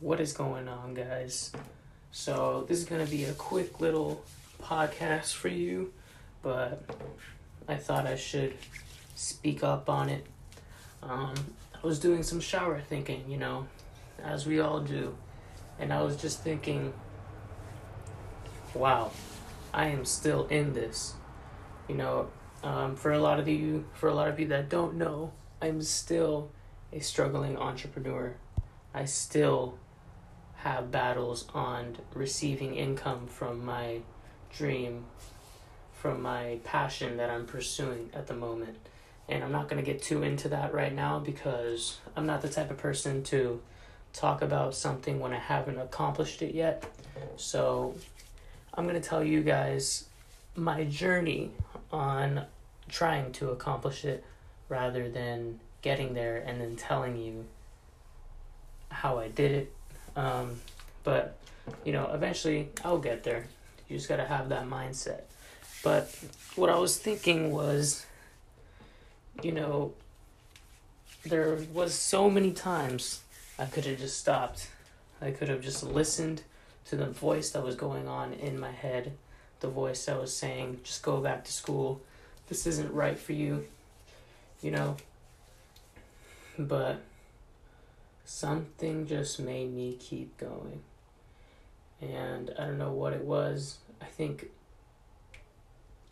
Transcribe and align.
What 0.00 0.20
is 0.20 0.32
going 0.32 0.68
on, 0.68 0.94
guys? 0.94 1.50
So, 2.12 2.64
this 2.68 2.78
is 2.78 2.84
going 2.84 3.04
to 3.04 3.10
be 3.10 3.24
a 3.24 3.32
quick 3.32 3.80
little 3.80 4.22
podcast 4.62 5.34
for 5.34 5.48
you, 5.48 5.92
but 6.40 6.84
I 7.66 7.74
thought 7.74 8.06
I 8.06 8.14
should 8.14 8.54
speak 9.16 9.64
up 9.64 9.90
on 9.90 10.08
it. 10.08 10.24
Um, 11.02 11.34
I 11.74 11.84
was 11.84 11.98
doing 11.98 12.22
some 12.22 12.38
shower 12.38 12.80
thinking, 12.80 13.24
you 13.28 13.38
know, 13.38 13.66
as 14.22 14.46
we 14.46 14.60
all 14.60 14.78
do, 14.78 15.16
and 15.80 15.92
I 15.92 16.00
was 16.02 16.16
just 16.16 16.44
thinking, 16.44 16.92
wow, 18.74 19.10
I 19.74 19.88
am 19.88 20.04
still 20.04 20.46
in 20.46 20.74
this. 20.74 21.14
You 21.88 21.96
know, 21.96 22.30
um, 22.62 22.94
for 22.94 23.10
a 23.10 23.18
lot 23.18 23.40
of 23.40 23.48
you, 23.48 23.84
for 23.94 24.08
a 24.08 24.14
lot 24.14 24.28
of 24.28 24.38
you 24.38 24.46
that 24.46 24.68
don't 24.68 24.94
know, 24.94 25.32
I'm 25.60 25.82
still 25.82 26.52
a 26.92 27.00
struggling 27.00 27.56
entrepreneur. 27.58 28.36
I 28.94 29.04
still 29.04 29.76
have 30.58 30.90
battles 30.90 31.46
on 31.54 31.96
receiving 32.14 32.74
income 32.74 33.26
from 33.26 33.64
my 33.64 34.00
dream, 34.52 35.04
from 35.92 36.20
my 36.20 36.58
passion 36.64 37.16
that 37.16 37.30
I'm 37.30 37.46
pursuing 37.46 38.10
at 38.12 38.26
the 38.26 38.34
moment. 38.34 38.76
And 39.28 39.44
I'm 39.44 39.52
not 39.52 39.68
going 39.68 39.82
to 39.82 39.88
get 39.88 40.02
too 40.02 40.22
into 40.22 40.48
that 40.48 40.74
right 40.74 40.92
now 40.92 41.18
because 41.18 41.98
I'm 42.16 42.26
not 42.26 42.42
the 42.42 42.48
type 42.48 42.70
of 42.70 42.78
person 42.78 43.22
to 43.24 43.60
talk 44.12 44.42
about 44.42 44.74
something 44.74 45.20
when 45.20 45.32
I 45.32 45.38
haven't 45.38 45.78
accomplished 45.78 46.42
it 46.42 46.54
yet. 46.54 46.84
So 47.36 47.94
I'm 48.74 48.88
going 48.88 49.00
to 49.00 49.06
tell 49.06 49.22
you 49.22 49.42
guys 49.42 50.06
my 50.56 50.84
journey 50.84 51.52
on 51.92 52.46
trying 52.88 53.32
to 53.32 53.50
accomplish 53.50 54.04
it 54.04 54.24
rather 54.68 55.08
than 55.08 55.60
getting 55.82 56.14
there 56.14 56.38
and 56.38 56.60
then 56.60 56.74
telling 56.74 57.16
you 57.16 57.44
how 58.90 59.18
I 59.18 59.28
did 59.28 59.52
it. 59.52 59.72
Um, 60.18 60.60
but, 61.04 61.38
you 61.84 61.92
know, 61.92 62.10
eventually 62.12 62.70
I'll 62.84 62.98
get 62.98 63.22
there. 63.22 63.46
You 63.88 63.96
just 63.96 64.08
got 64.08 64.16
to 64.16 64.24
have 64.24 64.48
that 64.48 64.68
mindset. 64.68 65.22
But 65.84 66.12
what 66.56 66.68
I 66.68 66.76
was 66.76 66.98
thinking 66.98 67.52
was, 67.52 68.04
you 69.42 69.52
know, 69.52 69.92
there 71.24 71.58
was 71.72 71.94
so 71.94 72.28
many 72.28 72.50
times 72.52 73.20
I 73.58 73.66
could 73.66 73.84
have 73.84 73.98
just 73.98 74.18
stopped. 74.18 74.68
I 75.22 75.30
could 75.30 75.48
have 75.48 75.60
just 75.60 75.84
listened 75.84 76.42
to 76.86 76.96
the 76.96 77.06
voice 77.06 77.50
that 77.50 77.62
was 77.62 77.76
going 77.76 78.08
on 78.08 78.32
in 78.32 78.58
my 78.58 78.72
head, 78.72 79.12
the 79.60 79.68
voice 79.68 80.06
that 80.06 80.20
was 80.20 80.34
saying, 80.34 80.80
just 80.82 81.02
go 81.02 81.20
back 81.20 81.44
to 81.44 81.52
school. 81.52 82.00
This 82.48 82.66
isn't 82.66 82.92
right 82.92 83.18
for 83.18 83.34
you. 83.34 83.66
You 84.62 84.72
know, 84.72 84.96
but 86.58 87.00
something 88.28 89.06
just 89.06 89.40
made 89.40 89.72
me 89.72 89.96
keep 89.98 90.36
going. 90.36 90.82
And 92.02 92.52
I 92.58 92.66
don't 92.66 92.76
know 92.76 92.92
what 92.92 93.14
it 93.14 93.24
was. 93.24 93.78
I 94.02 94.04
think 94.04 94.50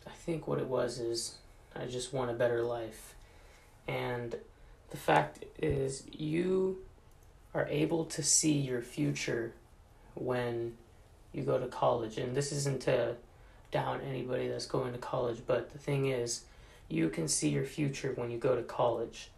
I 0.05 0.09
think 0.09 0.47
what 0.47 0.57
it 0.57 0.65
was 0.65 0.99
is 0.99 1.37
I 1.75 1.85
just 1.85 2.13
want 2.13 2.31
a 2.31 2.33
better 2.33 2.63
life. 2.63 3.13
And 3.87 4.35
the 4.89 4.97
fact 4.97 5.45
is 5.59 6.05
you 6.11 6.79
are 7.53 7.67
able 7.67 8.03
to 8.05 8.23
see 8.23 8.53
your 8.53 8.81
future 8.81 9.53
when 10.15 10.73
you 11.33 11.43
go 11.43 11.59
to 11.59 11.67
college. 11.67 12.17
And 12.17 12.35
this 12.35 12.51
isn't 12.51 12.81
to 12.81 13.15
down 13.69 14.01
anybody 14.01 14.47
that's 14.47 14.65
going 14.65 14.93
to 14.93 14.99
college, 14.99 15.43
but 15.45 15.71
the 15.71 15.77
thing 15.77 16.07
is 16.07 16.45
you 16.89 17.09
can 17.09 17.27
see 17.27 17.49
your 17.49 17.65
future 17.65 18.13
when 18.15 18.31
you 18.31 18.39
go 18.39 18.55
to 18.55 18.63
college 18.63 19.29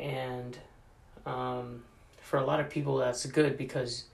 and 0.00 0.58
um, 1.26 1.82
for 2.20 2.38
a 2.38 2.44
lot 2.44 2.60
of 2.60 2.70
people 2.70 2.98
that's 2.98 3.26
good 3.26 3.56
because 3.56 4.04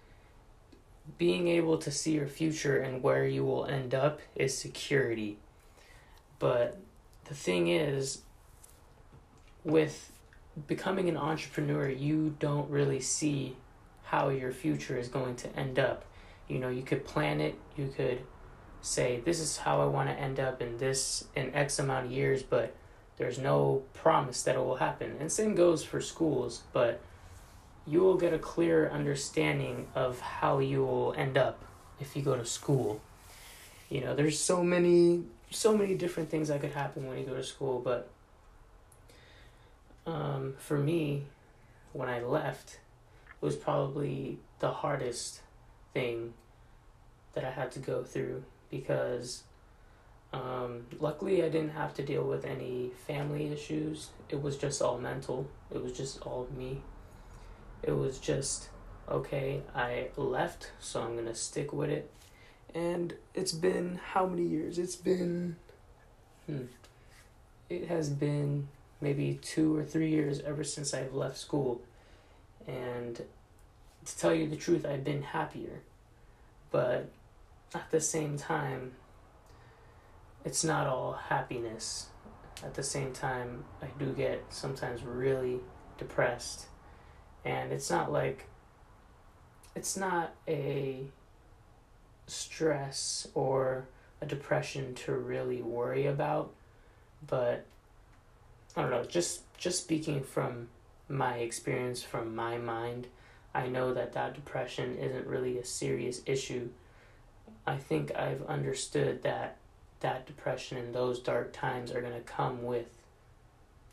being 1.19 1.49
able 1.49 1.79
to 1.79 1.91
see 1.91 2.13
your 2.13 2.27
future 2.27 2.79
and 2.79 3.03
where 3.03 3.27
you 3.27 3.45
will 3.45 3.67
end 3.67 3.95
up 3.95 4.21
is 4.35 4.57
security. 4.57 5.39
But 6.39 6.79
the 7.25 7.35
thing 7.35 7.69
is 7.69 8.23
with 9.65 10.13
becoming 10.67 11.09
an 11.09 11.17
entrepreneur 11.17 11.89
you 11.89 12.37
don't 12.39 12.71
really 12.71 13.01
see 13.01 13.57
how 14.05 14.29
your 14.29 14.53
future 14.53 14.97
is 14.97 15.09
going 15.09 15.37
to 15.37 15.57
end 15.57 15.79
up. 15.79 16.05
You 16.49 16.59
know 16.59 16.69
you 16.69 16.83
could 16.83 17.05
plan 17.05 17.41
it 17.41 17.59
you 17.77 17.93
could 17.97 18.21
say 18.85 19.21
this 19.25 19.41
is 19.41 19.57
how 19.57 19.81
i 19.81 19.87
want 19.87 20.11
to 20.11 20.15
end 20.15 20.39
up 20.39 20.61
in 20.61 20.77
this 20.77 21.25
in 21.35 21.53
x 21.55 21.79
amount 21.79 22.05
of 22.05 22.13
years 22.13 22.43
but 22.43 22.75
there's 23.17 23.39
no 23.39 23.83
promise 23.95 24.43
that 24.43 24.57
it 24.57 24.59
will 24.59 24.77
happen. 24.77 25.17
And 25.21 25.31
same 25.31 25.55
goes 25.55 25.85
for 25.85 26.01
schools, 26.01 26.63
but 26.73 27.01
you 27.87 28.01
will 28.01 28.17
get 28.17 28.33
a 28.33 28.39
clear 28.39 28.89
understanding 28.91 29.87
of 29.95 30.21
how 30.21 30.59
you 30.59 30.85
will 30.85 31.15
end 31.15 31.37
up 31.37 31.65
if 32.01 32.17
you 32.17 32.23
go 32.23 32.37
to 32.37 32.45
school. 32.45 33.01
You 33.89 34.01
know, 34.01 34.15
there's 34.15 34.39
so 34.39 34.63
many 34.63 35.25
so 35.51 35.77
many 35.77 35.95
different 35.95 36.31
things 36.31 36.49
that 36.49 36.61
could 36.61 36.73
happen 36.73 37.07
when 37.07 37.17
you 37.17 37.25
go 37.25 37.35
to 37.35 37.45
school, 37.45 37.79
but 37.79 38.11
um, 40.05 40.55
for 40.59 40.77
me, 40.77 41.25
when 41.93 42.09
I 42.09 42.21
left, 42.21 42.81
it 43.31 43.45
was 43.45 43.55
probably 43.55 44.39
the 44.59 44.71
hardest 44.71 45.41
thing 45.93 46.35
that 47.35 47.45
I 47.45 47.51
had 47.51 47.71
to 47.73 47.79
go 47.79 48.03
through 48.03 48.43
because 48.71 49.45
um, 50.35 50.87
luckily, 50.99 51.45
I 51.45 51.49
didn't 51.49 51.71
have 51.71 51.95
to 51.95 52.03
deal 52.03 52.25
with 52.25 52.45
any 52.45 52.91
family 53.07 53.53
issues. 53.53 54.09
It 54.29 54.43
was 54.43 54.57
just 54.57 54.83
all 54.83 54.99
mental. 54.99 55.49
It 55.71 55.81
was 55.81 55.93
just 55.93 56.21
all 56.23 56.49
me. 56.57 56.83
It 57.85 57.93
was 57.93 58.19
just, 58.19 58.69
okay, 59.09 59.63
I 59.77 60.09
left, 60.17 60.73
so 60.81 61.03
I'm 61.03 61.13
going 61.13 61.27
to 61.27 61.37
stick 61.37 61.73
with 61.73 61.89
it. 61.89 62.11
And 62.75 63.15
it's 63.33 63.53
been 63.53 64.01
how 64.13 64.27
many 64.27 64.43
years? 64.43 64.77
It's 64.77 64.97
been, 64.97 65.55
hmm, 66.47 66.65
it 67.71 67.87
has 67.87 68.11
been 68.11 68.67
maybe 69.01 69.39
two 69.41 69.77
or 69.77 69.85
three 69.85 70.11
years 70.11 70.41
ever 70.41 70.65
since 70.65 70.93
I've 70.93 71.15
left 71.15 71.39
school. 71.39 71.81
And 72.67 73.23
to 74.05 74.19
tell 74.19 74.35
you 74.35 74.49
the 74.49 74.57
truth, 74.57 74.85
I've 74.85 75.05
been 75.05 75.23
happier. 75.23 75.83
But 76.73 77.09
at 77.73 77.89
the 77.93 78.01
same 78.01 78.37
time, 78.37 78.93
it's 80.45 80.65
not 80.65 80.87
all 80.87 81.13
happiness. 81.13 82.09
At 82.63 82.75
the 82.75 82.83
same 82.83 83.13
time, 83.13 83.65
I 83.83 83.87
do 83.99 84.13
get 84.13 84.45
sometimes 84.51 85.03
really 85.03 85.61
depressed. 85.99 86.67
And 87.45 87.73
it's 87.73 87.91
not 87.91 88.13
like, 88.13 88.47
it's 89.75 89.97
not 89.97 90.35
a 90.49 91.05
stress 92.27 93.29
or 93.35 93.87
a 94.21 94.27
depression 94.27 94.95
to 94.95 95.13
really 95.13 95.61
worry 95.63 96.07
about, 96.07 96.55
but 97.27 97.67
I 98.77 98.83
don't 98.83 98.91
know, 98.91 99.05
just 99.05 99.43
just 99.57 99.83
speaking 99.83 100.23
from 100.23 100.69
my 101.09 101.37
experience 101.37 102.03
from 102.03 102.35
my 102.35 102.59
mind, 102.59 103.07
I 103.55 103.69
know 103.69 103.95
that 103.95 104.15
that 104.15 104.35
depression 104.35 104.97
isn't 104.99 105.27
really 105.27 105.59
a 105.59 105.65
serious 105.65 106.23
issue. 106.27 106.71
I 107.67 107.77
think 107.77 108.15
I've 108.17 108.43
understood 108.47 109.23
that 109.23 109.59
that 110.05 110.27
depression 110.27 110.77
and 110.77 110.95
those 110.95 111.19
dark 111.19 111.51
times 111.55 111.91
are 111.91 112.03
going 112.03 112.13
to 112.13 112.21
come 112.21 112.63
with 112.63 112.89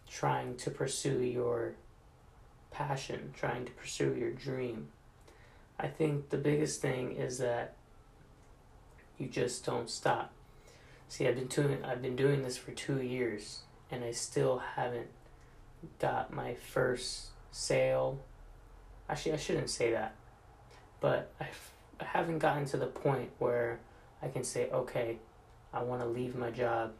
trying 0.09 0.57
to 0.57 0.69
pursue 0.69 1.21
your 1.21 1.71
passion, 2.69 3.31
trying 3.33 3.63
to 3.63 3.71
pursue 3.71 4.13
your 4.19 4.31
dream. 4.31 4.89
I 5.79 5.87
think 5.87 6.29
the 6.29 6.37
biggest 6.37 6.81
thing 6.81 7.13
is 7.13 7.37
that 7.37 7.75
you 9.17 9.27
just 9.27 9.65
don't 9.65 9.89
stop. 9.89 10.33
See, 11.07 11.25
I've 11.29 11.35
been 11.35 11.47
doing 11.47 11.81
I've 11.85 12.01
been 12.01 12.17
doing 12.17 12.43
this 12.43 12.57
for 12.57 12.71
2 12.71 13.01
years 13.01 13.61
and 13.89 14.03
I 14.03 14.11
still 14.11 14.61
haven't 14.75 15.07
got 15.97 16.33
my 16.33 16.55
first 16.55 17.27
sale. 17.51 18.19
Actually, 19.09 19.31
I 19.31 19.37
shouldn't 19.37 19.69
say 19.69 19.91
that. 19.91 20.13
But 20.99 21.31
I 21.39 21.47
haven't 22.03 22.39
gotten 22.39 22.65
to 22.65 22.77
the 22.77 22.87
point 22.87 23.29
where 23.39 23.79
I 24.21 24.27
can 24.27 24.43
say, 24.43 24.69
okay, 24.71 25.19
I 25.73 25.83
want 25.83 26.01
to 26.01 26.07
leave 26.07 26.35
my 26.35 26.51
job. 26.51 26.91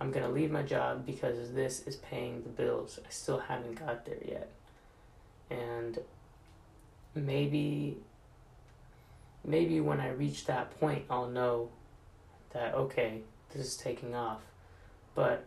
I'm 0.00 0.10
going 0.10 0.24
to 0.24 0.32
leave 0.32 0.50
my 0.50 0.62
job 0.62 1.04
because 1.04 1.52
this 1.52 1.86
is 1.86 1.96
paying 1.96 2.42
the 2.42 2.48
bills. 2.48 2.98
I 3.04 3.10
still 3.10 3.38
haven't 3.38 3.74
got 3.74 4.04
there 4.04 4.18
yet. 4.24 4.50
And 5.50 5.98
maybe 7.14 7.96
maybe 9.44 9.80
when 9.80 9.98
I 10.00 10.10
reach 10.10 10.44
that 10.44 10.78
point 10.78 11.04
I'll 11.08 11.28
know 11.28 11.70
that 12.52 12.74
okay, 12.74 13.22
this 13.52 13.66
is 13.66 13.76
taking 13.76 14.14
off. 14.14 14.40
But 15.14 15.44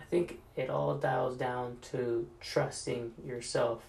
I 0.00 0.04
think 0.04 0.40
it 0.56 0.68
all 0.68 0.94
dials 0.96 1.36
down 1.36 1.78
to 1.92 2.28
trusting 2.40 3.12
yourself. 3.24 3.82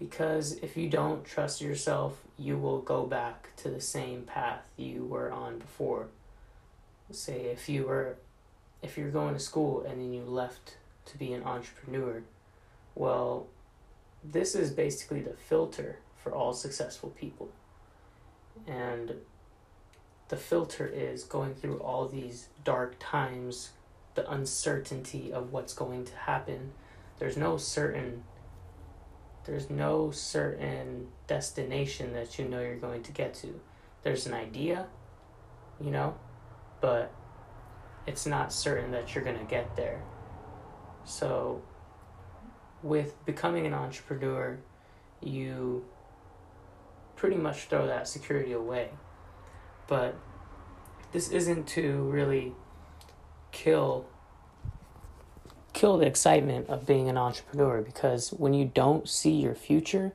Because 0.00 0.54
if 0.54 0.76
you 0.76 0.88
don't 0.88 1.24
trust 1.24 1.60
yourself, 1.60 2.20
you 2.38 2.56
will 2.56 2.80
go 2.80 3.04
back 3.04 3.54
to 3.58 3.68
the 3.68 3.80
same 3.80 4.22
path 4.22 4.62
you 4.76 5.04
were 5.04 5.30
on 5.30 5.58
before. 5.58 6.08
Say 7.12 7.42
if 7.42 7.68
you 7.68 7.84
were 7.84 8.16
if 8.82 8.96
you're 8.96 9.10
going 9.10 9.34
to 9.34 9.40
school 9.40 9.82
and 9.82 10.00
then 10.00 10.12
you 10.12 10.22
left 10.22 10.78
to 11.04 11.18
be 11.18 11.34
an 11.34 11.42
entrepreneur, 11.44 12.22
well, 12.94 13.46
this 14.24 14.54
is 14.54 14.70
basically 14.70 15.20
the 15.20 15.34
filter 15.34 15.98
for 16.22 16.32
all 16.32 16.54
successful 16.54 17.10
people. 17.10 17.50
And 18.66 19.14
the 20.28 20.36
filter 20.36 20.86
is 20.86 21.24
going 21.24 21.54
through 21.54 21.78
all 21.78 22.08
these 22.08 22.48
dark 22.64 22.96
times, 22.98 23.70
the 24.14 24.30
uncertainty 24.30 25.32
of 25.32 25.52
what's 25.52 25.74
going 25.74 26.04
to 26.06 26.16
happen. 26.16 26.72
There's 27.18 27.36
no 27.36 27.58
certain 27.58 28.24
there's 29.44 29.70
no 29.70 30.10
certain 30.10 31.08
destination 31.26 32.12
that 32.12 32.38
you 32.38 32.46
know 32.46 32.60
you're 32.60 32.76
going 32.76 33.02
to 33.02 33.12
get 33.12 33.34
to. 33.34 33.60
There's 34.02 34.26
an 34.26 34.34
idea, 34.34 34.86
you 35.80 35.90
know, 35.90 36.14
but 36.80 37.12
it's 38.06 38.26
not 38.26 38.52
certain 38.52 38.90
that 38.92 39.14
you're 39.14 39.24
going 39.24 39.38
to 39.38 39.44
get 39.44 39.76
there. 39.76 40.02
So 41.04 41.62
with 42.82 43.24
becoming 43.24 43.66
an 43.66 43.74
entrepreneur, 43.74 44.58
you 45.22 45.84
pretty 47.16 47.36
much 47.36 47.64
throw 47.64 47.86
that 47.86 48.08
security 48.08 48.52
away. 48.52 48.90
But 49.86 50.16
this 51.12 51.28
isn't 51.28 51.66
to 51.68 52.02
really 52.04 52.52
kill 53.52 54.06
kill 55.72 55.98
the 55.98 56.06
excitement 56.06 56.68
of 56.68 56.86
being 56.86 57.08
an 57.08 57.16
entrepreneur 57.16 57.82
because 57.82 58.30
when 58.30 58.54
you 58.54 58.64
don't 58.64 59.08
see 59.08 59.32
your 59.32 59.54
future, 59.54 60.12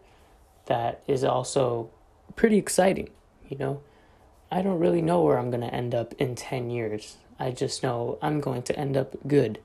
that 0.65 1.01
is 1.07 1.23
also 1.23 1.89
pretty 2.35 2.57
exciting, 2.57 3.09
you 3.47 3.57
know? 3.57 3.81
I 4.51 4.61
don't 4.61 4.79
really 4.79 5.01
know 5.01 5.21
where 5.21 5.37
I'm 5.37 5.49
going 5.49 5.61
to 5.61 5.73
end 5.73 5.93
up 5.95 6.13
in 6.13 6.35
10 6.35 6.69
years. 6.69 7.17
I 7.39 7.51
just 7.51 7.83
know 7.83 8.17
I'm 8.21 8.39
going 8.39 8.61
to 8.63 8.79
end 8.79 8.95
up 8.95 9.15
good 9.27 9.59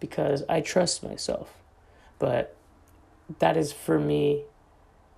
because 0.00 0.42
I 0.48 0.60
trust 0.60 1.02
myself. 1.02 1.54
But 2.18 2.56
that 3.38 3.56
is 3.56 3.72
for 3.72 3.98
me 3.98 4.44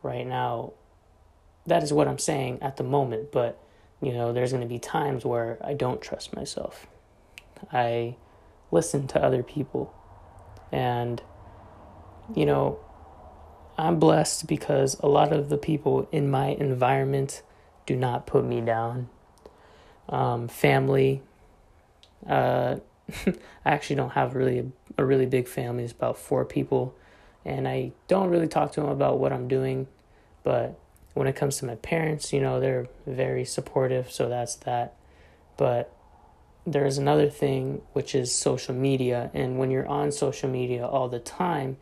right 0.02 0.26
now. 0.26 0.72
That 1.66 1.82
is 1.82 1.92
what 1.92 2.08
I'm 2.08 2.18
saying 2.18 2.58
at 2.60 2.76
the 2.76 2.84
moment. 2.84 3.32
But, 3.32 3.58
you 4.02 4.12
know, 4.12 4.32
there's 4.32 4.52
going 4.52 4.62
to 4.62 4.68
be 4.68 4.78
times 4.78 5.24
where 5.24 5.58
I 5.64 5.74
don't 5.74 6.02
trust 6.02 6.34
myself. 6.36 6.86
I 7.72 8.16
listen 8.70 9.06
to 9.08 9.22
other 9.22 9.42
people. 9.42 9.94
And, 10.74 11.22
you 12.34 12.44
know, 12.44 12.80
I'm 13.78 14.00
blessed 14.00 14.48
because 14.48 14.98
a 14.98 15.06
lot 15.06 15.32
of 15.32 15.48
the 15.48 15.56
people 15.56 16.08
in 16.10 16.28
my 16.28 16.48
environment 16.48 17.42
do 17.86 17.94
not 17.94 18.26
put 18.26 18.44
me 18.44 18.60
down. 18.60 19.08
Um, 20.08 20.48
family, 20.48 21.22
uh, 22.28 22.78
I 23.26 23.34
actually 23.64 23.94
don't 23.94 24.10
have 24.10 24.34
really 24.34 24.58
a, 24.58 24.64
a 24.98 25.04
really 25.04 25.26
big 25.26 25.46
family. 25.46 25.84
It's 25.84 25.92
about 25.92 26.18
four 26.18 26.44
people, 26.44 26.92
and 27.44 27.68
I 27.68 27.92
don't 28.08 28.28
really 28.28 28.48
talk 28.48 28.72
to 28.72 28.80
them 28.80 28.90
about 28.90 29.20
what 29.20 29.32
I'm 29.32 29.46
doing. 29.46 29.86
But 30.42 30.76
when 31.12 31.28
it 31.28 31.36
comes 31.36 31.58
to 31.58 31.66
my 31.66 31.76
parents, 31.76 32.32
you 32.32 32.40
know, 32.40 32.58
they're 32.58 32.88
very 33.06 33.44
supportive, 33.44 34.10
so 34.10 34.28
that's 34.28 34.56
that. 34.56 34.96
But 35.56 35.92
there's 36.66 36.98
another 36.98 37.28
thing 37.28 37.82
which 37.92 38.14
is 38.14 38.32
social 38.32 38.74
media, 38.74 39.30
and 39.34 39.58
when 39.58 39.70
you're 39.70 39.86
on 39.86 40.10
social 40.12 40.48
media 40.48 40.86
all 40.86 41.08
the 41.08 41.18
time, 41.18 41.76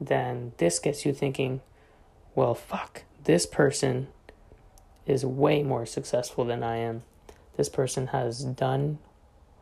then 0.00 0.52
this 0.58 0.78
gets 0.78 1.04
you 1.04 1.12
thinking, 1.12 1.60
well, 2.34 2.54
fuck, 2.54 3.02
this 3.24 3.46
person 3.46 4.08
is 5.06 5.24
way 5.24 5.62
more 5.62 5.84
successful 5.86 6.44
than 6.44 6.62
I 6.62 6.76
am. 6.76 7.02
This 7.56 7.68
person 7.68 8.08
has 8.08 8.44
done 8.44 8.98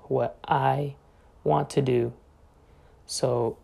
what 0.02 0.38
I 0.46 0.96
want 1.43 1.70
to 1.70 1.81
do. 1.81 2.12
So, 3.06 3.56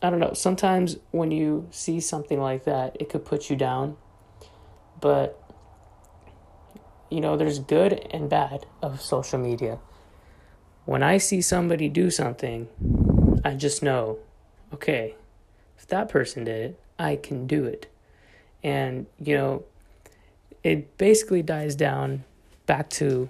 I 0.00 0.10
don't 0.10 0.20
know. 0.20 0.34
Sometimes 0.34 0.98
when 1.10 1.30
you 1.30 1.66
see 1.70 1.98
something 1.98 2.38
like 2.38 2.64
that, 2.64 2.96
it 3.00 3.08
could 3.08 3.24
put 3.24 3.50
you 3.50 3.56
down. 3.56 3.96
But, 5.00 5.42
you 7.10 7.20
know, 7.20 7.36
there's 7.36 7.58
good 7.58 8.06
and 8.12 8.30
bad 8.30 8.66
of 8.82 9.00
social 9.00 9.38
media. 9.38 9.78
When 10.84 11.02
I 11.02 11.18
see 11.18 11.40
somebody 11.40 11.88
do 11.88 12.10
something, 12.10 12.68
I 13.44 13.54
just 13.54 13.82
know, 13.82 14.18
okay, 14.72 15.14
if 15.78 15.86
that 15.88 16.08
person 16.08 16.44
did 16.44 16.70
it, 16.70 16.80
I 16.98 17.16
can 17.16 17.46
do 17.46 17.64
it. 17.64 17.86
And, 18.62 19.06
you 19.18 19.36
know, 19.36 19.64
it 20.62 20.96
basically 20.98 21.42
dies 21.42 21.74
down 21.74 22.24
back 22.66 22.88
to 22.90 23.28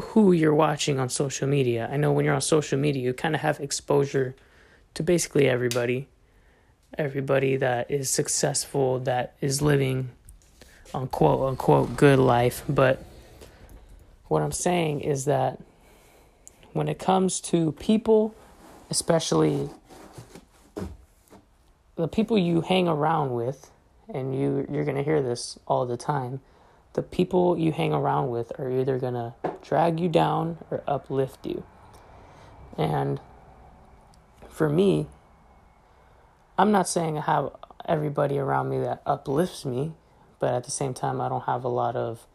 who 0.00 0.32
you're 0.32 0.54
watching 0.54 0.98
on 0.98 1.08
social 1.08 1.48
media. 1.48 1.88
I 1.90 1.96
know 1.96 2.12
when 2.12 2.24
you're 2.24 2.34
on 2.34 2.40
social 2.40 2.78
media, 2.78 3.02
you 3.02 3.14
kind 3.14 3.34
of 3.34 3.40
have 3.42 3.60
exposure 3.60 4.34
to 4.94 5.02
basically 5.02 5.48
everybody. 5.48 6.08
Everybody 6.96 7.56
that 7.56 7.90
is 7.90 8.10
successful, 8.10 9.00
that 9.00 9.34
is 9.40 9.60
living 9.60 10.10
on 10.92 11.08
quote 11.08 11.48
unquote 11.48 11.96
good 11.96 12.18
life. 12.18 12.62
But 12.68 13.04
what 14.28 14.42
I'm 14.42 14.52
saying 14.52 15.00
is 15.00 15.24
that 15.24 15.60
when 16.74 16.88
it 16.88 16.98
comes 16.98 17.40
to 17.40 17.72
people, 17.72 18.34
especially 18.90 19.70
the 21.96 22.08
people 22.08 22.36
you 22.36 22.60
hang 22.60 22.86
around 22.86 23.32
with, 23.32 23.70
and 24.12 24.38
you 24.38 24.66
you're 24.70 24.84
gonna 24.84 25.02
hear 25.02 25.22
this 25.22 25.58
all 25.66 25.86
the 25.86 25.96
time 25.96 26.40
the 26.94 27.02
people 27.02 27.58
you 27.58 27.72
hang 27.72 27.92
around 27.92 28.30
with 28.30 28.52
are 28.58 28.70
either 28.70 28.98
to 28.98 29.34
drag 29.62 30.00
you 30.00 30.08
down 30.08 30.58
or 30.70 30.82
uplift 30.86 31.44
you. 31.44 31.64
And 32.78 33.20
for 34.48 34.68
me, 34.68 35.06
I'm 36.56 36.70
not 36.70 36.88
saying 36.88 37.18
I 37.18 37.22
have 37.22 37.50
everybody 37.84 38.38
around 38.38 38.70
me 38.70 38.78
that 38.78 39.02
uplifts 39.04 39.64
me, 39.64 39.92
but 40.38 40.54
at 40.54 40.64
the 40.64 40.70
same 40.70 40.94
time, 40.94 41.20
I 41.20 41.28
don't 41.28 41.44
have 41.44 41.64
a 41.64 41.68
lot 41.68 41.96
of 41.96 42.26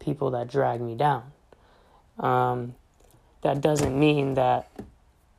people 0.00 0.32
that 0.32 0.48
drag 0.48 0.80
me 0.80 0.96
down. 0.96 1.32
Um, 2.18 2.74
that 3.42 3.60
doesn't 3.60 3.98
mean 3.98 4.34
that 4.34 4.70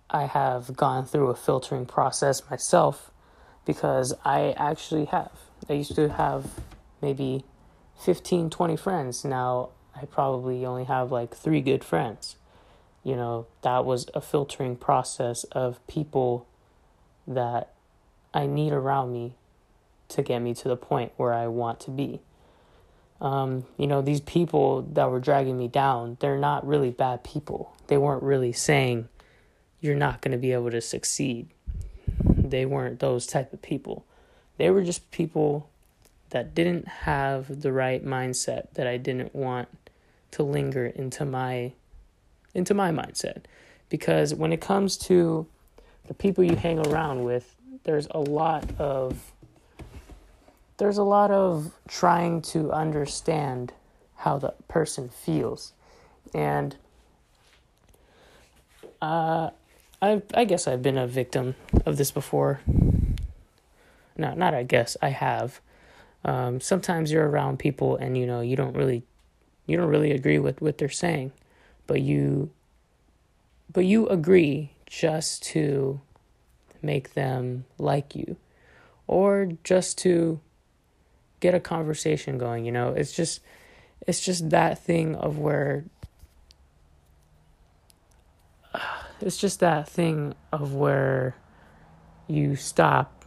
I 0.10 0.26
have 0.26 0.76
gone 0.76 1.06
through 1.06 1.30
a 1.30 1.36
filtering 1.36 1.86
process 1.86 2.50
myself 2.50 3.12
because 3.66 4.14
I 4.26 4.54
actually 4.58 5.06
have. 5.06 5.32
I 5.70 5.74
used 5.74 5.96
to 5.96 6.10
have 6.10 6.46
maybe 7.02 7.44
15, 8.04 8.50
20 8.50 8.78
friends. 8.78 9.24
Now 9.24 9.70
I 9.96 10.06
probably 10.06 10.66
only 10.66 10.86
have 10.86 11.12
like 11.12 11.36
three 11.36 11.62
good 11.62 11.84
friends. 11.84 12.38
You 13.04 13.16
know, 13.16 13.48
that 13.62 13.86
was 13.86 14.08
a 14.14 14.22
filtering 14.22 14.76
process 14.76 15.44
of 15.46 15.86
people 15.88 16.48
that 17.28 17.74
I 18.34 18.46
need 18.46 18.74
around 18.74 19.14
me 19.14 19.36
to 20.10 20.24
get 20.24 20.40
me 20.40 20.54
to 20.56 20.68
the 20.68 20.76
point 20.76 21.12
where 21.18 21.34
I 21.34 21.48
want 21.48 21.80
to 21.82 21.92
be. 21.92 22.22
Um, 23.22 23.66
you 23.78 23.88
know, 23.88 24.02
these 24.02 24.22
people 24.22 24.84
that 24.94 25.10
were 25.12 25.20
dragging 25.20 25.58
me 25.58 25.68
down, 25.68 26.18
they're 26.20 26.38
not 26.38 26.66
really 26.66 26.92
bad 26.92 27.24
people. 27.24 27.76
They 27.88 27.98
weren't 27.98 28.24
really 28.24 28.54
saying 28.54 29.10
you're 29.82 29.96
not 29.96 30.22
going 30.22 30.32
to 30.32 30.38
be 30.38 30.54
able 30.54 30.72
to 30.72 30.82
succeed. 30.82 31.50
They 32.24 32.66
weren't 32.66 33.00
those 33.00 33.28
type 33.28 33.52
of 33.54 33.62
people. 33.62 34.06
They 34.58 34.70
were 34.70 34.84
just 34.84 35.10
people 35.12 35.70
that 36.30 36.54
didn't 36.54 36.88
have 36.88 37.62
the 37.62 37.72
right 37.72 38.06
mindset 38.06 38.74
that 38.74 38.88
I 38.88 38.98
didn't 38.98 39.34
want 39.34 39.68
to 40.32 40.44
linger 40.44 40.86
into 40.86 41.26
my 41.26 41.74
into 42.54 42.74
my 42.74 42.92
mindset 42.92 43.44
because 43.90 44.34
when 44.34 44.52
it 44.52 44.62
comes 44.62 44.98
to 44.98 45.48
the 46.08 46.14
people 46.14 46.44
you 46.44 46.56
hang 46.56 46.80
around 46.88 47.24
with 47.24 47.56
there's 47.84 48.08
a 48.12 48.20
lot 48.20 48.66
of 48.80 49.34
there's 50.80 50.98
a 50.98 51.04
lot 51.04 51.30
of 51.30 51.72
trying 51.88 52.42
to 52.42 52.72
understand 52.72 53.72
how 54.16 54.38
the 54.38 54.54
person 54.68 55.10
feels 55.10 55.74
and 56.34 56.76
uh, 59.02 59.50
I 60.02 60.22
I 60.34 60.46
guess 60.46 60.68
I've 60.68 60.82
been 60.82 60.98
a 60.98 61.08
victim 61.08 61.56
of 61.86 61.98
this 61.98 62.12
before. 62.12 62.60
No, 64.18 64.34
not 64.34 64.54
I 64.54 64.64
guess 64.64 64.98
I 65.02 65.10
have 65.10 65.62
um, 66.26 66.60
sometimes 66.60 67.12
you're 67.12 67.28
around 67.28 67.60
people 67.60 67.96
and 67.96 68.18
you 68.18 68.26
know 68.26 68.42
you 68.42 68.56
don't 68.56 68.76
really 68.76 69.04
you 69.66 69.78
don't 69.78 69.88
really 69.88 70.12
agree 70.12 70.40
with 70.40 70.62
what 70.62 70.78
they're 70.78 70.90
saying 70.90 71.32
but 71.88 72.02
you 72.02 72.50
but 73.72 73.86
you 73.86 74.08
agree 74.08 74.72
just 74.86 75.44
to 75.44 76.02
make 76.82 77.14
them 77.14 77.66
like 77.78 78.16
you 78.16 78.36
or 79.08 79.50
just 79.64 79.98
to 80.00 80.42
get 81.40 81.54
a 81.54 81.60
conversation 81.60 82.38
going 82.38 82.66
you 82.66 82.72
know 82.72 82.90
it's 82.90 83.12
just 83.12 83.42
it's 84.08 84.20
just 84.20 84.50
that 84.50 84.80
thing 84.80 85.16
of 85.16 85.38
where 85.38 85.86
it's 89.22 89.38
just 89.38 89.60
that 89.60 89.88
thing 89.88 90.34
of 90.52 90.74
where 90.74 91.36
you 92.28 92.56
stop 92.56 93.26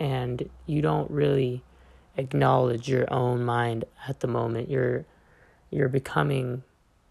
and 0.00 0.48
you 0.66 0.82
don't 0.82 1.10
really 1.10 1.62
acknowledge 2.16 2.88
your 2.88 3.12
own 3.12 3.44
mind 3.44 3.84
at 4.08 4.20
the 4.20 4.26
moment. 4.26 4.70
You're 4.70 5.04
you're 5.70 5.88
becoming 5.88 6.62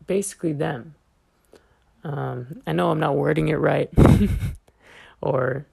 basically 0.05 0.53
them. 0.53 0.95
Um, 2.03 2.61
I 2.67 2.73
know 2.73 2.91
I'm 2.91 2.99
not 2.99 3.15
wording 3.15 3.47
it 3.47 3.55
right 3.55 3.89
or 5.21 5.65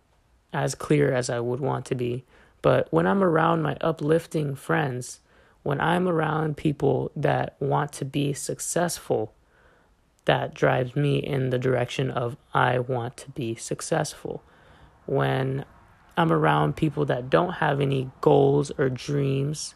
as 0.53 0.75
clear 0.75 1.13
as 1.13 1.31
I 1.31 1.41
would 1.41 1.61
want 1.61 1.87
to 1.87 1.95
be, 1.95 2.25
But 2.63 2.89
when 2.93 3.07
I'm 3.07 3.23
around 3.23 3.63
my 3.63 3.77
uplifting 3.81 4.55
friends, 4.55 5.21
when 5.63 5.81
I'm 5.81 6.09
around 6.09 6.57
people 6.57 7.11
that 7.17 7.57
want 7.61 7.93
to 7.95 8.05
be 8.05 8.33
successful, 8.33 9.33
that 10.25 10.55
drives 10.55 10.95
me 10.95 11.19
in 11.19 11.51
the 11.51 11.59
direction 11.59 12.11
of 12.11 12.37
I 12.53 12.79
want 12.79 13.17
to 13.19 13.31
be 13.31 13.55
successful. 13.55 14.43
When 15.07 15.65
I'm 16.17 16.33
around 16.33 16.77
people 16.77 17.05
that 17.07 17.31
don't 17.31 17.55
have 17.55 17.81
any 17.81 18.11
goals 18.21 18.71
or 18.79 18.89
dreams, 18.89 19.75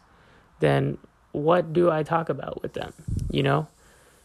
then 0.59 0.97
what 1.31 1.73
do 1.73 1.91
I 1.91 2.03
talk 2.03 2.29
about 2.29 2.61
with 2.61 2.73
them? 2.73 2.93
You 3.29 3.43
know, 3.43 3.67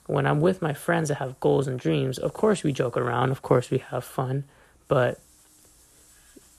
when 0.06 0.26
I'm 0.26 0.40
with 0.40 0.62
my 0.62 0.74
friends 0.74 1.08
that 1.08 1.16
have 1.16 1.40
goals 1.40 1.66
and 1.66 1.78
dreams, 1.78 2.18
of 2.18 2.32
course 2.32 2.62
we 2.62 2.72
joke 2.72 2.96
around, 2.96 3.30
of 3.30 3.42
course 3.42 3.70
we 3.70 3.78
have 3.78 4.04
fun, 4.04 4.44
but 4.88 5.20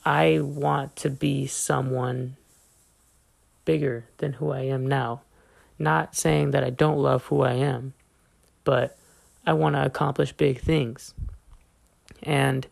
I 0.04 0.40
want 0.40 0.96
to 0.98 1.10
be 1.10 1.48
someone 1.48 2.38
bigger 3.66 4.06
than 4.18 4.34
who 4.34 4.52
I 4.52 4.62
am 4.62 4.88
now. 4.88 5.22
Not 5.78 6.16
saying 6.16 6.52
that 6.52 6.64
I 6.64 6.70
don't 6.70 6.98
love 6.98 7.26
who 7.26 7.42
I 7.42 7.54
am, 7.54 7.94
but 8.64 8.98
I 9.46 9.54
want 9.54 9.76
to 9.76 9.86
accomplish 9.86 10.32
big 10.34 10.60
things. 10.60 11.14
And 12.24 12.68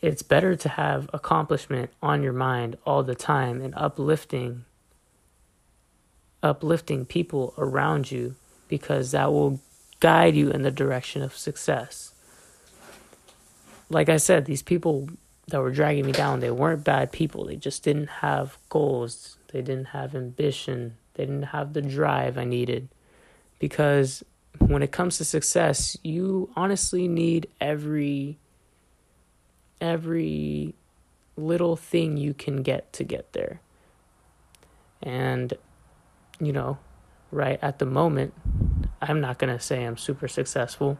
it's 0.00 0.22
better 0.22 0.54
to 0.54 0.68
have 0.68 1.08
accomplishment 1.12 1.90
on 2.02 2.22
your 2.22 2.32
mind 2.32 2.76
all 2.84 3.02
the 3.02 3.14
time 3.14 3.60
and 3.60 3.74
uplifting 3.76 4.64
uplifting 6.42 7.06
people 7.06 7.54
around 7.56 8.10
you 8.10 8.34
because 8.68 9.12
that 9.12 9.32
will 9.32 9.60
guide 10.00 10.34
you 10.34 10.50
in 10.50 10.60
the 10.60 10.70
direction 10.70 11.22
of 11.22 11.34
success. 11.34 12.12
Like 13.88 14.10
I 14.10 14.18
said, 14.18 14.44
these 14.44 14.62
people 14.62 15.08
that 15.48 15.60
were 15.60 15.70
dragging 15.70 16.06
me 16.06 16.12
down, 16.12 16.40
they 16.40 16.50
weren't 16.50 16.84
bad 16.84 17.12
people. 17.12 17.46
They 17.46 17.56
just 17.56 17.82
didn't 17.82 18.08
have 18.08 18.58
goals. 18.68 19.38
They 19.52 19.62
didn't 19.62 19.86
have 19.86 20.14
ambition. 20.14 20.96
They 21.14 21.26
didn't 21.26 21.44
have 21.44 21.72
the 21.72 21.82
drive 21.82 22.38
I 22.38 22.44
needed. 22.44 22.88
Because 23.58 24.24
when 24.58 24.82
it 24.82 24.92
comes 24.92 25.18
to 25.18 25.24
success, 25.24 25.96
you 26.02 26.50
honestly 26.56 27.08
need 27.08 27.48
every 27.60 28.38
every 29.80 30.74
little 31.36 31.76
thing 31.76 32.16
you 32.16 32.32
can 32.32 32.62
get 32.62 32.92
to 32.94 33.04
get 33.04 33.32
there. 33.32 33.60
And 35.02 35.52
you 36.40 36.52
know, 36.52 36.78
right 37.30 37.58
at 37.62 37.78
the 37.78 37.86
moment, 37.86 38.34
I'm 39.00 39.20
not 39.20 39.38
going 39.38 39.52
to 39.52 39.60
say 39.60 39.84
I'm 39.84 39.96
super 39.96 40.28
successful, 40.28 40.98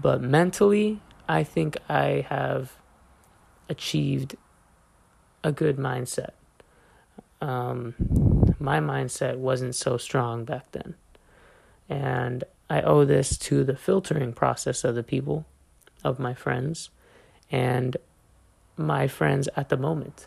but 0.00 0.20
mentally, 0.20 1.00
I 1.28 1.44
think 1.44 1.76
I 1.88 2.26
have 2.28 2.72
achieved 3.68 4.36
a 5.42 5.52
good 5.52 5.76
mindset. 5.76 6.30
Um, 7.40 7.94
my 8.58 8.80
mindset 8.80 9.36
wasn't 9.36 9.74
so 9.74 9.96
strong 9.96 10.44
back 10.44 10.72
then. 10.72 10.94
And 11.88 12.44
I 12.68 12.82
owe 12.82 13.04
this 13.04 13.36
to 13.38 13.62
the 13.62 13.76
filtering 13.76 14.32
process 14.32 14.82
of 14.82 14.94
the 14.94 15.02
people, 15.02 15.46
of 16.02 16.18
my 16.18 16.34
friends, 16.34 16.90
and 17.50 17.96
my 18.76 19.06
friends 19.06 19.48
at 19.56 19.68
the 19.68 19.76
moment. 19.76 20.26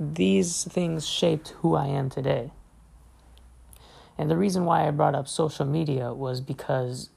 These 0.00 0.64
things 0.64 1.06
shaped 1.06 1.50
who 1.60 1.74
I 1.74 1.86
am 1.86 2.08
today. 2.10 2.52
And 4.16 4.30
the 4.30 4.36
reason 4.36 4.64
why 4.64 4.86
I 4.86 4.90
brought 4.90 5.14
up 5.14 5.28
social 5.28 5.66
media 5.66 6.12
was 6.12 6.40
because 6.40 7.10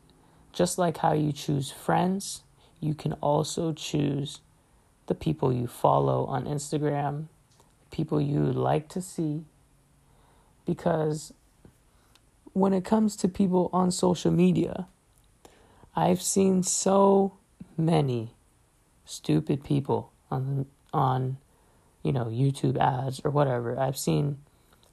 just 0.51 0.77
like 0.77 0.97
how 0.97 1.13
you 1.13 1.31
choose 1.31 1.71
friends, 1.71 2.43
you 2.79 2.93
can 2.93 3.13
also 3.13 3.71
choose 3.73 4.41
the 5.07 5.15
people 5.15 5.51
you 5.51 5.67
follow 5.67 6.25
on 6.25 6.45
Instagram, 6.45 7.25
people 7.91 8.21
you 8.21 8.39
like 8.39 8.87
to 8.89 9.01
see. 9.01 9.45
Because 10.65 11.33
when 12.53 12.73
it 12.73 12.83
comes 12.83 13.15
to 13.17 13.27
people 13.27 13.69
on 13.73 13.91
social 13.91 14.31
media, 14.31 14.87
I've 15.95 16.21
seen 16.21 16.63
so 16.63 17.37
many 17.77 18.33
stupid 19.05 19.63
people 19.63 20.11
on 20.29 20.65
on 20.93 21.37
you 22.03 22.11
know 22.11 22.25
YouTube 22.25 22.77
ads 22.77 23.21
or 23.23 23.31
whatever. 23.31 23.79
I've 23.79 23.97
seen 23.97 24.37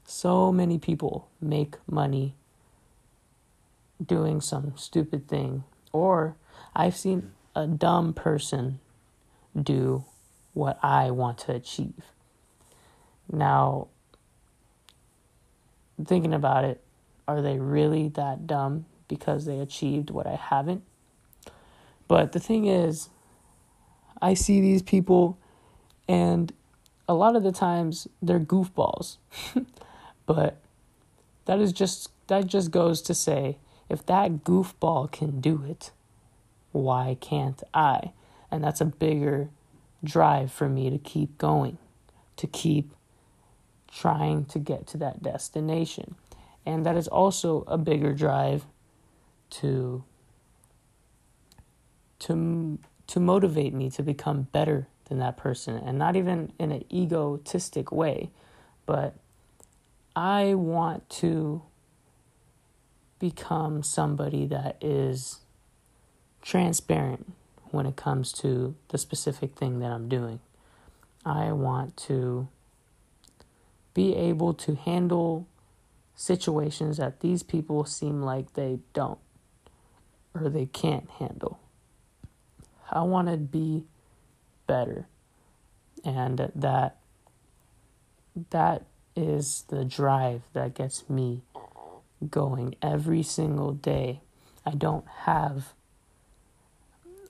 so 0.05 0.51
many 0.51 0.77
people 0.77 1.29
make 1.41 1.75
money 1.89 2.35
doing 4.03 4.41
some 4.41 4.73
stupid 4.75 5.27
thing 5.27 5.63
or 5.91 6.35
I've 6.75 6.95
seen 6.95 7.31
a 7.55 7.65
dumb 7.65 8.13
person 8.13 8.79
do 9.59 10.05
what 10.53 10.79
I 10.83 11.11
want 11.11 11.39
to 11.39 11.53
achieve. 11.53 12.05
Now, 13.31 13.87
thinking 16.03 16.33
about 16.33 16.63
it, 16.63 16.81
are 17.27 17.41
they 17.41 17.57
really 17.57 18.07
that 18.09 18.45
dumb 18.47 18.85
because 19.07 19.45
they 19.45 19.59
achieved 19.59 20.09
what 20.09 20.27
I 20.27 20.35
haven't? 20.35 20.83
But 22.07 22.33
the 22.33 22.39
thing 22.39 22.65
is, 22.65 23.09
I 24.21 24.33
see 24.33 24.61
these 24.61 24.81
people, 24.81 25.37
and 26.07 26.53
a 27.07 27.13
lot 27.13 27.35
of 27.35 27.43
the 27.43 27.51
times 27.51 28.07
they're 28.21 28.39
goofballs. 28.39 29.17
but 30.25 30.57
that 31.45 31.59
is 31.59 31.71
just 31.71 32.09
that 32.27 32.47
just 32.47 32.71
goes 32.71 33.01
to 33.03 33.13
say 33.13 33.57
if 33.89 34.05
that 34.05 34.43
goofball 34.43 35.11
can 35.11 35.39
do 35.41 35.63
it, 35.67 35.91
why 36.71 37.17
can't 37.19 37.61
I? 37.73 38.11
And 38.51 38.63
that's 38.63 38.81
a 38.81 38.85
bigger 38.85 39.49
drive 40.03 40.51
for 40.51 40.69
me 40.69 40.89
to 40.89 40.97
keep 40.97 41.37
going, 41.37 41.77
to 42.37 42.47
keep 42.47 42.93
trying 43.91 44.45
to 44.45 44.59
get 44.59 44.87
to 44.87 44.97
that 44.97 45.23
destination. 45.23 46.15
And 46.65 46.85
that 46.85 46.95
is 46.95 47.07
also 47.07 47.63
a 47.67 47.77
bigger 47.77 48.13
drive 48.13 48.65
to 49.51 50.03
to 52.19 52.79
to 53.07 53.19
motivate 53.19 53.73
me 53.73 53.89
to 53.91 54.01
become 54.01 54.43
better 54.51 54.87
than 55.05 55.19
that 55.19 55.37
person 55.37 55.77
and 55.77 55.97
not 55.97 56.15
even 56.15 56.51
in 56.57 56.71
an 56.71 56.83
egotistic 56.91 57.91
way, 57.91 58.31
but 58.85 59.15
I 60.15 60.55
want 60.55 61.07
to 61.21 61.61
become 63.19 63.83
somebody 63.83 64.45
that 64.47 64.77
is 64.81 65.39
transparent 66.41 67.31
when 67.75 67.85
it 67.85 67.95
comes 67.95 68.31
to 68.31 68.75
the 68.89 68.97
specific 68.97 69.55
thing 69.55 69.79
that 69.79 69.91
I'm 69.91 70.09
doing. 70.09 70.39
I 71.25 71.51
want 71.51 71.97
to 72.07 72.47
be 73.93 74.15
able 74.15 74.53
to 74.53 74.75
handle 74.75 75.47
situations 76.15 76.97
that 76.97 77.19
these 77.19 77.43
people 77.43 77.85
seem 77.85 78.21
like 78.21 78.53
they 78.53 78.79
don't 78.93 79.19
or 80.33 80.49
they 80.49 80.65
can't 80.65 81.09
handle. 81.19 81.59
I 82.91 83.01
want 83.01 83.29
to 83.29 83.37
be 83.37 83.85
better. 84.67 85.07
And 86.03 86.51
that 86.53 86.97
that 88.51 88.85
is 89.15 89.63
the 89.69 89.85
drive 89.85 90.43
that 90.53 90.73
gets 90.73 91.09
me 91.09 91.41
going 92.29 92.75
every 92.81 93.23
single 93.23 93.71
day. 93.71 94.21
I 94.65 94.71
don't 94.71 95.07
have 95.25 95.73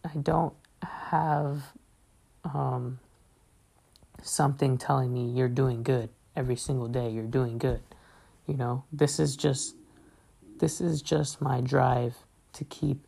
I 0.06 0.18
don't 0.18 0.54
have 0.84 1.64
um, 2.44 3.00
something 4.22 4.78
telling 4.78 5.14
me 5.14 5.32
you're 5.32 5.50
doing 5.50 5.82
good 5.84 6.10
every 6.36 6.56
single 6.56 6.88
day. 6.88 7.10
You're 7.10 7.24
doing 7.24 7.58
good. 7.58 7.82
You 8.46 8.56
know, 8.56 8.84
this 8.92 9.20
is 9.20 9.36
just 9.36 9.76
this 10.60 10.80
is 10.80 11.02
just 11.02 11.42
my 11.42 11.60
drive 11.62 12.16
to 12.54 12.64
keep 12.66 13.06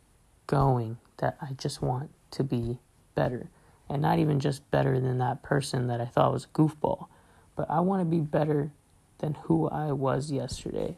going. 0.47 0.97
That 1.17 1.37
I 1.41 1.53
just 1.53 1.81
want 1.81 2.09
to 2.31 2.43
be 2.43 2.79
better, 3.15 3.49
and 3.89 4.01
not 4.01 4.19
even 4.19 4.39
just 4.39 4.69
better 4.71 4.99
than 4.99 5.19
that 5.19 5.43
person 5.43 5.87
that 5.87 6.01
I 6.01 6.05
thought 6.05 6.33
was 6.33 6.45
a 6.45 6.47
goofball, 6.49 7.07
but 7.55 7.69
I 7.69 7.79
want 7.79 8.01
to 8.01 8.05
be 8.05 8.19
better 8.19 8.71
than 9.19 9.35
who 9.43 9.67
I 9.69 9.91
was 9.91 10.31
yesterday. 10.31 10.97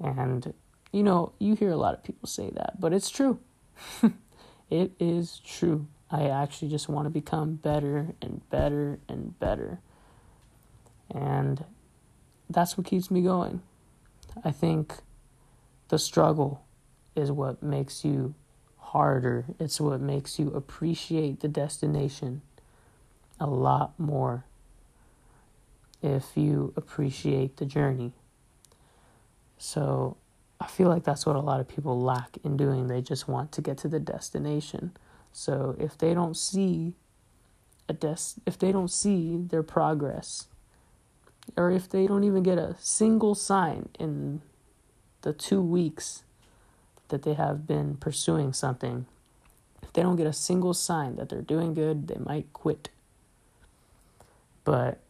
And 0.00 0.54
you 0.92 1.02
know, 1.02 1.32
you 1.38 1.54
hear 1.54 1.70
a 1.70 1.76
lot 1.76 1.94
of 1.94 2.04
people 2.04 2.28
say 2.28 2.50
that, 2.50 2.80
but 2.80 2.92
it's 2.92 3.10
true. 3.10 3.38
it 4.70 4.92
is 4.98 5.40
true. 5.44 5.86
I 6.10 6.28
actually 6.28 6.68
just 6.68 6.88
want 6.88 7.06
to 7.06 7.10
become 7.10 7.54
better 7.54 8.08
and 8.20 8.48
better 8.50 8.98
and 9.08 9.38
better. 9.38 9.80
And 11.10 11.64
that's 12.50 12.76
what 12.76 12.86
keeps 12.86 13.10
me 13.10 13.22
going. 13.22 13.62
I 14.44 14.50
think 14.50 14.94
the 15.88 15.98
struggle 15.98 16.64
is 17.14 17.30
what 17.30 17.62
makes 17.62 18.04
you 18.04 18.34
harder. 18.78 19.46
It's 19.58 19.80
what 19.80 20.00
makes 20.00 20.38
you 20.38 20.48
appreciate 20.50 21.40
the 21.40 21.48
destination 21.48 22.42
a 23.40 23.46
lot 23.46 23.98
more 23.98 24.44
if 26.02 26.36
you 26.36 26.72
appreciate 26.76 27.56
the 27.56 27.64
journey. 27.64 28.12
So 29.56 30.16
I 30.62 30.68
feel 30.68 30.88
like 30.88 31.02
that's 31.02 31.26
what 31.26 31.34
a 31.34 31.40
lot 31.40 31.58
of 31.58 31.66
people 31.66 32.00
lack 32.00 32.38
in 32.44 32.56
doing. 32.56 32.86
They 32.86 33.02
just 33.02 33.26
want 33.26 33.50
to 33.52 33.60
get 33.60 33.78
to 33.78 33.88
the 33.88 33.98
destination. 33.98 34.96
So 35.32 35.74
if 35.76 35.98
they 35.98 36.14
don't 36.14 36.36
see 36.36 36.94
a 37.88 37.92
des- 37.92 38.40
if 38.46 38.58
they 38.58 38.70
don't 38.70 38.90
see 38.90 39.38
their 39.38 39.64
progress 39.64 40.46
or 41.56 41.72
if 41.72 41.88
they 41.88 42.06
don't 42.06 42.22
even 42.22 42.44
get 42.44 42.58
a 42.58 42.76
single 42.78 43.34
sign 43.34 43.88
in 43.98 44.40
the 45.22 45.32
2 45.32 45.60
weeks 45.60 46.22
that 47.08 47.24
they 47.24 47.34
have 47.34 47.66
been 47.66 47.96
pursuing 47.96 48.52
something 48.52 49.06
if 49.82 49.92
they 49.92 50.02
don't 50.02 50.16
get 50.16 50.28
a 50.28 50.32
single 50.32 50.72
sign 50.72 51.16
that 51.16 51.28
they're 51.28 51.42
doing 51.42 51.74
good 51.74 52.06
they 52.06 52.18
might 52.18 52.52
quit 52.52 52.88
but 54.64 55.00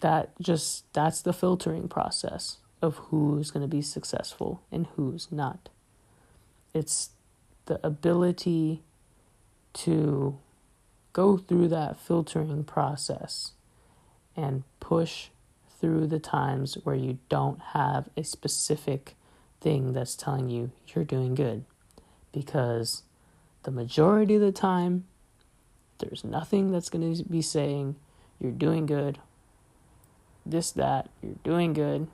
that 0.00 0.30
just 0.40 0.90
that's 0.92 1.20
the 1.22 1.32
filtering 1.32 1.88
process 1.88 2.58
of 2.82 2.96
who's 2.96 3.52
going 3.52 3.62
to 3.62 3.68
be 3.68 3.80
successful 3.80 4.60
and 4.72 4.88
who's 4.96 5.28
not. 5.30 5.68
It's 6.74 7.10
the 7.66 7.84
ability 7.86 8.82
to 9.72 10.36
go 11.12 11.36
through 11.36 11.68
that 11.68 11.98
filtering 11.98 12.64
process 12.64 13.52
and 14.36 14.64
push 14.80 15.28
through 15.80 16.08
the 16.08 16.18
times 16.18 16.76
where 16.82 16.96
you 16.96 17.18
don't 17.28 17.60
have 17.72 18.08
a 18.16 18.24
specific 18.24 19.14
thing 19.60 19.92
that's 19.92 20.16
telling 20.16 20.48
you 20.48 20.72
you're 20.88 21.04
doing 21.04 21.34
good. 21.34 21.64
Because 22.32 23.02
the 23.62 23.70
majority 23.70 24.34
of 24.34 24.40
the 24.40 24.52
time, 24.52 25.04
there's 25.98 26.24
nothing 26.24 26.72
that's 26.72 26.88
going 26.88 27.14
to 27.14 27.24
be 27.24 27.42
saying 27.42 27.94
you're 28.40 28.50
doing 28.50 28.86
good, 28.86 29.18
this, 30.44 30.72
that, 30.72 31.08
you're 31.22 31.36
doing 31.44 31.72
good 31.72 32.08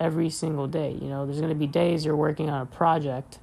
every 0.00 0.30
single 0.30 0.66
day. 0.66 0.92
You 0.92 1.08
know, 1.08 1.26
there's 1.26 1.40
going 1.40 1.50
to 1.50 1.54
be 1.54 1.66
days 1.66 2.04
you're 2.04 2.16
working 2.16 2.50
on 2.50 2.62
a 2.62 2.66
project 2.66 3.38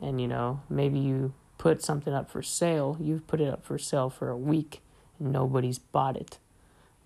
and, 0.00 0.20
you 0.20 0.28
know, 0.28 0.60
maybe 0.68 0.98
you 0.98 1.34
put 1.58 1.82
something 1.82 2.12
up 2.12 2.30
for 2.30 2.42
sale, 2.42 2.96
you've 3.00 3.26
put 3.26 3.40
it 3.40 3.48
up 3.48 3.64
for 3.64 3.78
sale 3.78 4.10
for 4.10 4.28
a 4.28 4.36
week 4.36 4.82
and 5.18 5.32
nobody's 5.32 5.78
bought 5.78 6.16
it. 6.16 6.38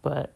But 0.03 0.35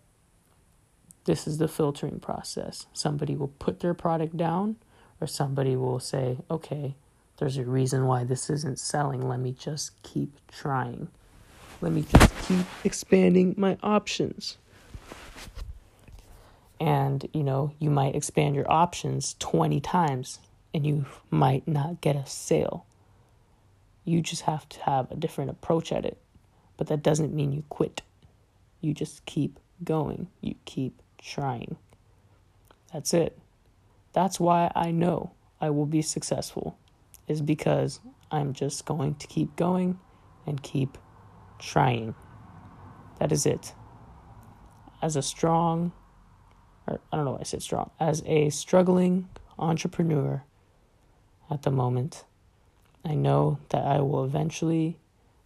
this 1.24 1.46
is 1.46 1.58
the 1.58 1.68
filtering 1.68 2.20
process. 2.20 2.86
Somebody 2.92 3.34
will 3.34 3.48
put 3.48 3.80
their 3.80 3.94
product 3.94 4.36
down, 4.36 4.76
or 5.20 5.26
somebody 5.26 5.74
will 5.74 5.98
say, 5.98 6.38
okay, 6.50 6.96
there's 7.38 7.56
a 7.56 7.64
reason 7.64 8.06
why 8.06 8.24
this 8.24 8.50
isn't 8.50 8.78
selling. 8.78 9.26
Let 9.26 9.40
me 9.40 9.52
just 9.52 10.00
keep 10.02 10.38
trying. 10.48 11.08
Let 11.80 11.92
me 11.92 12.02
just 12.02 12.32
keep 12.46 12.66
expanding 12.84 13.54
my 13.56 13.78
options. 13.82 14.58
And, 16.80 17.28
you 17.32 17.44
know, 17.44 17.72
you 17.78 17.90
might 17.90 18.16
expand 18.16 18.54
your 18.54 18.70
options 18.70 19.36
20 19.38 19.80
times 19.80 20.40
and 20.72 20.86
you 20.86 21.06
might 21.30 21.66
not 21.68 22.00
get 22.00 22.16
a 22.16 22.26
sale. 22.26 22.84
You 24.04 24.20
just 24.20 24.42
have 24.42 24.68
to 24.70 24.80
have 24.80 25.10
a 25.10 25.16
different 25.16 25.50
approach 25.50 25.92
at 25.92 26.04
it. 26.04 26.18
But 26.76 26.88
that 26.88 27.02
doesn't 27.02 27.34
mean 27.34 27.52
you 27.52 27.62
quit. 27.68 28.02
You 28.80 28.92
just 28.92 29.24
keep 29.24 29.60
going. 29.84 30.28
You 30.40 30.56
keep 30.64 31.00
trying. 31.18 31.76
That's 32.92 33.14
it. 33.14 33.38
That's 34.12 34.38
why 34.38 34.70
I 34.74 34.90
know 34.90 35.32
I 35.60 35.70
will 35.70 35.86
be 35.86 36.02
successful, 36.02 36.76
is 37.26 37.40
because 37.40 38.00
I'm 38.30 38.52
just 38.52 38.84
going 38.84 39.14
to 39.16 39.26
keep 39.26 39.56
going 39.56 39.98
and 40.46 40.62
keep 40.62 40.98
trying. 41.58 42.14
That 43.18 43.32
is 43.32 43.46
it. 43.46 43.72
As 45.00 45.16
a 45.16 45.22
strong, 45.22 45.92
I 46.86 46.96
don't 47.12 47.24
know 47.24 47.32
why 47.32 47.40
I 47.40 47.44
said 47.44 47.62
strong, 47.62 47.90
as 47.98 48.22
a 48.26 48.50
struggling 48.50 49.28
entrepreneur 49.58 50.42
at 51.50 51.62
the 51.62 51.70
moment, 51.70 52.24
I 53.04 53.14
know 53.14 53.58
that 53.70 53.84
I 53.84 54.00
will 54.00 54.24
eventually 54.24 54.98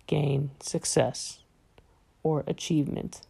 gain 0.06 0.50
success 0.60 1.40
or 2.22 2.44
achievement 2.46 3.22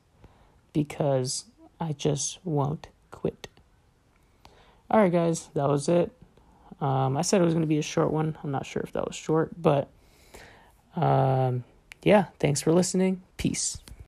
because 0.73 1.47
I 1.81 1.93
just 1.93 2.39
won't 2.45 2.89
quit. 3.11 3.49
All 4.91 5.01
right, 5.01 5.13
guys, 5.13 5.49
that 5.55 5.69
was 5.69 5.89
it. 5.89 6.13
Um, 6.81 7.17
I 7.17 7.23
said 7.23 7.41
it 7.41 7.45
was 7.45 7.55
going 7.55 7.63
to 7.63 7.69
be 7.69 7.79
a 7.79 7.83
short 7.83 8.13
one. 8.13 8.39
I'm 8.43 8.51
not 8.51 8.65
sure 8.65 8.83
if 8.83 8.93
that 8.93 9.07
was 9.07 9.17
short, 9.17 9.51
but 9.61 9.89
um, 10.97 11.65
yeah, 12.03 12.27
thanks 12.39 12.61
for 12.63 12.73
listening. 12.73 13.23
Peace. 13.37 13.79